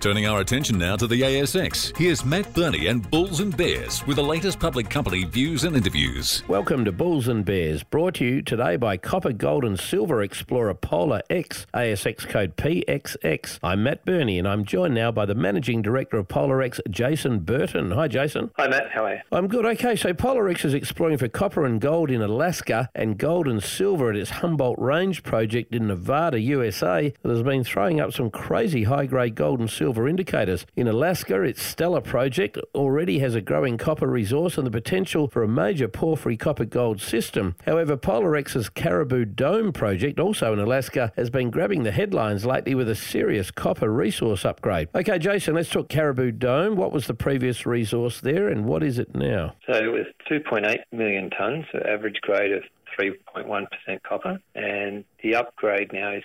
Turning 0.00 0.26
our 0.26 0.40
attention 0.40 0.78
now 0.78 0.96
to 0.96 1.06
the 1.06 1.20
ASX, 1.20 1.94
here's 1.94 2.24
Matt 2.24 2.54
Birney 2.54 2.86
and 2.86 3.08
Bulls 3.10 3.40
and 3.40 3.54
Bears 3.54 4.02
with 4.06 4.16
the 4.16 4.22
latest 4.22 4.58
public 4.58 4.88
company 4.88 5.24
views 5.24 5.64
and 5.64 5.76
interviews. 5.76 6.42
Welcome 6.48 6.86
to 6.86 6.92
Bulls 6.92 7.28
and 7.28 7.44
Bears, 7.44 7.82
brought 7.82 8.14
to 8.14 8.24
you 8.24 8.40
today 8.40 8.76
by 8.76 8.96
Copper, 8.96 9.34
Gold 9.34 9.62
and 9.62 9.78
Silver 9.78 10.22
Explorer 10.22 10.72
PolarX, 10.72 11.66
ASX 11.74 12.26
code 12.26 12.56
PXX. 12.56 13.58
I'm 13.62 13.82
Matt 13.82 14.06
Birney 14.06 14.38
and 14.38 14.48
I'm 14.48 14.64
joined 14.64 14.94
now 14.94 15.12
by 15.12 15.26
the 15.26 15.34
Managing 15.34 15.82
Director 15.82 16.16
of 16.16 16.28
PolarX, 16.28 16.80
Jason 16.88 17.40
Berton. 17.40 17.90
Hi, 17.90 18.08
Jason. 18.08 18.52
Hi, 18.56 18.68
Matt. 18.68 18.90
How 18.92 19.04
are 19.04 19.16
you? 19.16 19.20
I'm 19.30 19.48
good. 19.48 19.66
Okay, 19.66 19.96
so 19.96 20.14
PolarX 20.14 20.64
is 20.64 20.72
exploring 20.72 21.18
for 21.18 21.28
copper 21.28 21.66
and 21.66 21.78
gold 21.78 22.10
in 22.10 22.22
Alaska 22.22 22.88
and 22.94 23.18
gold 23.18 23.46
and 23.46 23.62
silver 23.62 24.08
at 24.08 24.16
its 24.16 24.30
Humboldt 24.30 24.78
Range 24.78 25.22
project 25.22 25.74
in 25.74 25.88
Nevada, 25.88 26.40
USA, 26.40 27.12
that 27.20 27.28
has 27.28 27.42
been 27.42 27.64
throwing 27.64 28.00
up 28.00 28.14
some 28.14 28.30
crazy 28.30 28.84
high 28.84 29.04
grade 29.04 29.34
gold 29.34 29.60
and 29.60 29.68
silver 29.68 29.89
silver 29.90 30.06
indicators. 30.06 30.66
In 30.76 30.86
Alaska, 30.86 31.42
its 31.42 31.60
Stellar 31.60 32.00
project 32.00 32.56
already 32.76 33.18
has 33.18 33.34
a 33.34 33.40
growing 33.40 33.76
copper 33.76 34.06
resource 34.06 34.56
and 34.56 34.64
the 34.64 34.70
potential 34.70 35.26
for 35.26 35.42
a 35.42 35.48
major 35.48 35.88
porphyry 35.88 36.36
copper 36.36 36.64
gold 36.64 37.00
system. 37.00 37.56
However, 37.66 37.96
PolarX's 37.96 38.68
Caribou 38.68 39.24
Dome 39.24 39.72
project, 39.72 40.20
also 40.20 40.52
in 40.52 40.60
Alaska, 40.60 41.12
has 41.16 41.28
been 41.28 41.50
grabbing 41.50 41.82
the 41.82 41.90
headlines 41.90 42.46
lately 42.46 42.76
with 42.76 42.88
a 42.88 42.94
serious 42.94 43.50
copper 43.50 43.92
resource 43.92 44.44
upgrade. 44.44 44.88
Okay, 44.94 45.18
Jason, 45.18 45.56
let's 45.56 45.70
talk 45.70 45.88
Caribou 45.88 46.30
Dome. 46.30 46.76
What 46.76 46.92
was 46.92 47.08
the 47.08 47.14
previous 47.14 47.66
resource 47.66 48.20
there 48.20 48.48
and 48.48 48.66
what 48.66 48.84
is 48.84 48.96
it 48.96 49.12
now? 49.16 49.56
So 49.66 49.76
it 49.76 49.90
was 49.90 50.06
2.8 50.30 50.78
million 50.92 51.30
tonnes, 51.30 51.66
so 51.72 51.80
average 51.80 52.20
grade 52.20 52.52
of 52.52 52.62
3.1% 52.96 53.66
copper, 54.04 54.38
and 54.54 55.04
the 55.24 55.34
upgrade 55.34 55.92
now 55.92 56.12
is 56.12 56.22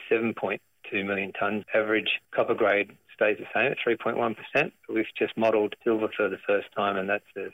7.2 0.91 1.05
million 1.05 1.31
tonnes, 1.39 1.63
average 1.73 2.09
copper 2.34 2.55
grade 2.55 2.91
stays 3.13 3.38
the 3.38 3.45
same 3.53 3.71
at 3.71 3.77
3.1%. 3.85 4.71
We've 4.89 5.05
just 5.17 5.38
modelled 5.38 5.76
silver 5.84 6.09
for 6.16 6.30
the 6.30 6.38
first 6.45 6.67
time, 6.76 6.98
and 6.98 7.09
that's 7.09 7.23
a 7.37 7.48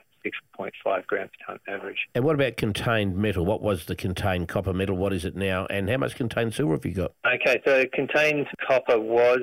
6.5 0.59 1.05
gram 1.07 1.27
per 1.27 1.53
tonne 1.53 1.59
average. 1.67 2.07
And 2.15 2.23
what 2.23 2.35
about 2.35 2.57
contained 2.57 3.15
metal? 3.15 3.45
What 3.45 3.61
was 3.61 3.85
the 3.85 3.95
contained 3.95 4.47
copper 4.47 4.73
metal? 4.73 4.97
What 4.97 5.13
is 5.13 5.25
it 5.25 5.35
now? 5.35 5.67
And 5.67 5.89
how 5.89 5.97
much 5.97 6.15
contained 6.15 6.53
silver 6.53 6.73
have 6.73 6.85
you 6.85 6.93
got? 6.93 7.13
Okay, 7.25 7.61
so 7.65 7.85
contained 7.93 8.47
copper 8.67 8.99
was 8.99 9.41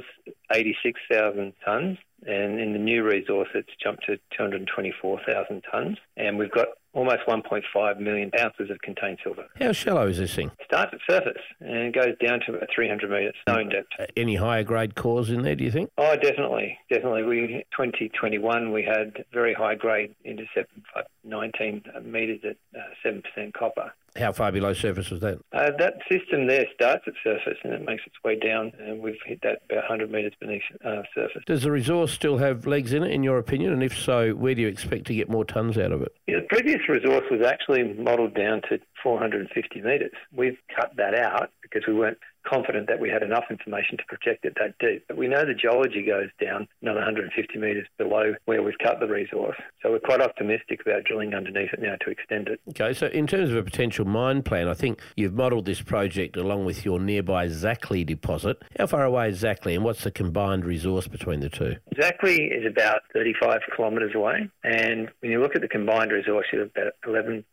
86,000 0.52 1.52
tonnes, 1.66 1.98
and 2.26 2.60
in 2.60 2.72
the 2.72 2.78
new 2.78 3.04
resource, 3.04 3.48
it's 3.54 3.70
jumped 3.82 4.06
to 4.06 4.16
224,000 4.36 5.62
tonnes. 5.72 5.96
And 6.16 6.38
we've 6.38 6.50
got 6.50 6.68
almost 6.92 7.20
1.5 7.28 8.00
million 8.00 8.30
ounces 8.40 8.70
of 8.70 8.80
contained 8.80 9.18
silver. 9.22 9.46
How 9.58 9.72
shallow 9.72 10.06
is 10.08 10.18
this 10.18 10.34
thing? 10.34 10.50
It 10.58 10.66
starts 10.66 10.92
at 10.94 11.00
surface 11.08 11.42
and 11.60 11.92
goes 11.92 12.14
down 12.24 12.40
to 12.46 12.54
about 12.54 12.68
300 12.74 13.10
metres 13.10 13.34
known 13.46 13.68
depth. 13.68 13.88
Uh, 13.98 14.06
any 14.16 14.36
higher 14.36 14.62
grade 14.62 14.94
cores 14.94 15.30
in 15.30 15.42
there, 15.42 15.54
do 15.54 15.64
you 15.64 15.70
think? 15.70 15.90
Oh, 15.98 16.16
definitely, 16.16 16.78
definitely. 16.90 17.22
We 17.24 17.64
2021 17.76 18.72
we 18.72 18.82
had 18.82 19.24
very 19.32 19.54
high 19.54 19.74
grade 19.74 20.14
intercept, 20.24 20.70
like 20.94 21.06
19 21.24 21.82
metres 22.04 22.40
at 22.44 22.56
uh, 22.78 23.08
7% 23.38 23.52
copper. 23.54 23.92
How 24.16 24.32
far 24.32 24.50
below 24.50 24.72
surface 24.72 25.10
was 25.10 25.20
that? 25.20 25.38
Uh, 25.52 25.70
that 25.78 25.94
system 26.10 26.48
there 26.48 26.64
starts 26.74 27.04
at 27.06 27.12
surface 27.22 27.58
and 27.62 27.72
it 27.72 27.84
makes 27.84 28.02
its 28.06 28.16
way 28.24 28.38
down, 28.38 28.72
and 28.80 29.00
we've 29.00 29.18
hit 29.24 29.40
that 29.42 29.62
about 29.66 29.88
100 29.88 30.10
metres 30.10 30.32
beneath 30.40 30.62
uh, 30.84 31.02
surface. 31.14 31.42
Does 31.46 31.62
the 31.62 31.70
resource 31.70 32.12
still 32.12 32.38
have 32.38 32.66
legs 32.66 32.92
in 32.92 33.02
it, 33.02 33.12
in 33.12 33.22
your 33.22 33.38
opinion? 33.38 33.72
And 33.72 33.82
if 33.82 33.96
so, 33.96 34.32
where 34.32 34.54
do 34.54 34.62
you 34.62 34.68
expect 34.68 35.06
to 35.08 35.14
get 35.14 35.28
more 35.28 35.44
tonnes 35.44 35.82
out 35.82 35.92
of 35.92 36.02
it? 36.02 36.14
Previous 36.48 36.88
resource 36.88 37.24
was 37.30 37.42
actually 37.46 37.92
modelled 37.94 38.34
down 38.34 38.62
to 38.70 38.78
450 39.02 39.82
metres. 39.82 40.12
We've 40.34 40.58
cut 40.74 40.92
that 40.96 41.14
out 41.14 41.50
because 41.62 41.82
we 41.86 41.94
weren't 41.94 42.18
confident 42.48 42.88
that 42.88 43.00
we 43.00 43.10
had 43.10 43.22
enough 43.22 43.44
information 43.50 43.96
to 43.98 44.04
project 44.04 44.44
it 44.44 44.56
that 44.58 44.78
deep. 44.78 45.04
But 45.08 45.16
we 45.16 45.28
know 45.28 45.44
the 45.44 45.54
geology 45.54 46.02
goes 46.02 46.28
down 46.40 46.68
another 46.82 47.00
150 47.00 47.58
metres 47.58 47.86
below 47.98 48.34
where 48.46 48.62
we've 48.62 48.78
cut 48.82 49.00
the 49.00 49.06
resource. 49.06 49.56
So 49.82 49.90
we're 49.90 50.00
quite 50.00 50.20
optimistic 50.20 50.80
about 50.80 51.04
drilling 51.04 51.34
underneath 51.34 51.72
it 51.72 51.80
now 51.80 51.96
to 52.00 52.10
extend 52.10 52.48
it. 52.48 52.60
Okay, 52.70 52.92
so 52.92 53.06
in 53.06 53.26
terms 53.26 53.50
of 53.50 53.56
a 53.56 53.62
potential 53.62 54.04
mine 54.04 54.42
plan, 54.42 54.68
I 54.68 54.74
think 54.74 55.00
you've 55.16 55.34
modelled 55.34 55.66
this 55.66 55.82
project 55.82 56.36
along 56.36 56.64
with 56.64 56.84
your 56.84 56.98
nearby 56.98 57.46
Zackly 57.48 58.04
deposit. 58.06 58.62
How 58.78 58.86
far 58.86 59.04
away 59.04 59.28
is 59.28 59.42
Zackly 59.42 59.74
and 59.74 59.84
what's 59.84 60.04
the 60.04 60.10
combined 60.10 60.64
resource 60.64 61.06
between 61.06 61.40
the 61.40 61.50
two? 61.50 61.76
Zackly 61.94 62.56
is 62.56 62.64
about 62.66 63.02
35 63.12 63.60
kilometres 63.76 64.12
away. 64.14 64.48
And 64.64 65.10
when 65.20 65.32
you 65.32 65.40
look 65.40 65.54
at 65.54 65.62
the 65.62 65.68
combined 65.68 66.12
resource, 66.12 66.46
you're 66.52 66.62
about 66.62 66.92
11.2 67.06 67.44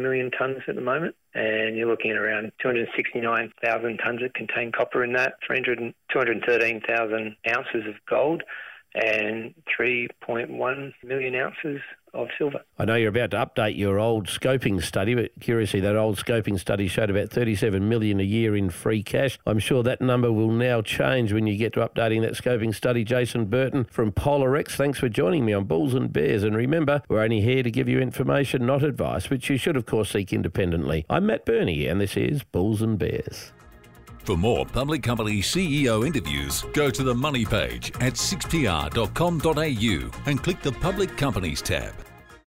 million 0.00 0.30
tonnes 0.30 0.68
at 0.68 0.74
the 0.74 0.80
moment 0.82 1.14
and 1.34 1.76
you're 1.76 1.88
looking 1.88 2.10
at 2.10 2.16
around 2.16 2.52
269,000 2.60 3.98
tonnes 3.98 4.24
of 4.24 4.32
contained 4.34 4.74
copper 4.74 5.02
in 5.02 5.12
that, 5.14 5.34
300, 5.46 5.94
213,000 6.12 7.36
ounces 7.48 7.86
of 7.86 7.94
gold, 8.08 8.42
and 8.94 9.54
3.1 9.78 10.92
million 11.04 11.34
ounces 11.34 11.80
of 12.14 12.28
silver. 12.36 12.60
I 12.78 12.84
know 12.84 12.94
you're 12.94 13.08
about 13.08 13.30
to 13.30 13.38
update 13.38 13.76
your 13.76 13.98
old 13.98 14.26
scoping 14.26 14.82
study, 14.82 15.14
but 15.14 15.30
curiously, 15.40 15.80
that 15.80 15.96
old 15.96 16.18
scoping 16.18 16.58
study 16.58 16.88
showed 16.88 17.10
about 17.10 17.30
37 17.30 17.88
million 17.88 18.20
a 18.20 18.24
year 18.24 18.54
in 18.54 18.70
free 18.70 19.02
cash. 19.02 19.38
I'm 19.46 19.58
sure 19.58 19.82
that 19.82 20.00
number 20.00 20.30
will 20.30 20.50
now 20.50 20.82
change 20.82 21.32
when 21.32 21.46
you 21.46 21.56
get 21.56 21.72
to 21.74 21.80
updating 21.80 22.20
that 22.22 22.32
scoping 22.32 22.74
study. 22.74 23.04
Jason 23.04 23.46
Berton 23.46 23.84
from 23.84 24.12
PolarX, 24.12 24.72
thanks 24.72 24.98
for 24.98 25.08
joining 25.08 25.44
me 25.44 25.52
on 25.52 25.64
Bulls 25.64 25.94
and 25.94 26.12
Bears. 26.12 26.42
And 26.42 26.54
remember, 26.54 27.02
we're 27.08 27.22
only 27.22 27.40
here 27.40 27.62
to 27.62 27.70
give 27.70 27.88
you 27.88 28.00
information, 28.00 28.66
not 28.66 28.82
advice, 28.82 29.30
which 29.30 29.48
you 29.48 29.56
should, 29.56 29.76
of 29.76 29.86
course, 29.86 30.10
seek 30.10 30.32
independently. 30.32 31.06
I'm 31.08 31.26
Matt 31.26 31.46
Birney, 31.46 31.86
and 31.86 32.00
this 32.00 32.16
is 32.16 32.42
Bulls 32.44 32.82
and 32.82 32.98
Bears. 32.98 33.52
For 34.24 34.36
more 34.36 34.64
public 34.64 35.02
company 35.02 35.42
CEO 35.42 36.06
interviews, 36.06 36.64
go 36.72 36.90
to 36.90 37.02
the 37.02 37.14
money 37.14 37.44
page 37.44 37.90
at 38.00 38.14
6pr.com.au 38.14 40.30
and 40.30 40.42
click 40.42 40.62
the 40.62 40.72
public 40.72 41.16
companies 41.16 41.60
tab. 41.60 41.92